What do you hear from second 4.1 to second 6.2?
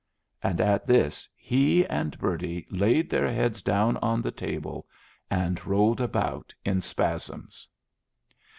the table and rolled